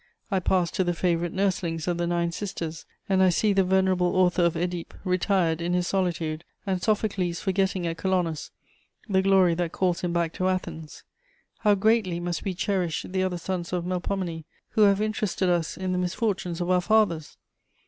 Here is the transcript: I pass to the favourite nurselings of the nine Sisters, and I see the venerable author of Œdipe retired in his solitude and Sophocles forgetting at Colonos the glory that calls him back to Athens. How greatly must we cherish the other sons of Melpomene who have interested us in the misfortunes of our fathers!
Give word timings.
I 0.31 0.39
pass 0.39 0.71
to 0.71 0.83
the 0.83 0.95
favourite 0.95 1.31
nurselings 1.31 1.87
of 1.87 1.99
the 1.99 2.07
nine 2.07 2.31
Sisters, 2.31 2.87
and 3.07 3.21
I 3.21 3.29
see 3.29 3.53
the 3.53 3.63
venerable 3.63 4.15
author 4.15 4.41
of 4.43 4.55
Œdipe 4.55 4.93
retired 5.03 5.61
in 5.61 5.73
his 5.73 5.85
solitude 5.85 6.43
and 6.65 6.81
Sophocles 6.81 7.39
forgetting 7.39 7.85
at 7.85 7.97
Colonos 7.97 8.49
the 9.07 9.21
glory 9.21 9.53
that 9.53 9.73
calls 9.73 10.01
him 10.01 10.11
back 10.11 10.33
to 10.33 10.47
Athens. 10.47 11.03
How 11.59 11.75
greatly 11.75 12.19
must 12.19 12.43
we 12.43 12.55
cherish 12.55 13.05
the 13.07 13.21
other 13.21 13.37
sons 13.37 13.71
of 13.73 13.85
Melpomene 13.85 14.45
who 14.69 14.81
have 14.85 15.01
interested 15.01 15.49
us 15.49 15.77
in 15.77 15.91
the 15.91 15.99
misfortunes 15.99 16.61
of 16.61 16.71
our 16.71 16.81
fathers! 16.81 17.37